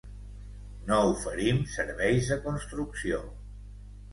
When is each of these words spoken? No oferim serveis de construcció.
No 0.87 0.97
oferim 1.09 1.59
serveis 1.75 2.33
de 2.33 2.39
construcció. 2.47 3.21